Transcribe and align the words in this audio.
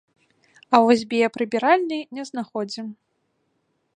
А 0.77 0.79
вось 0.85 1.03
біяпрыбіральні 1.11 1.99
не 2.19 2.23
знаходзім. 2.31 2.87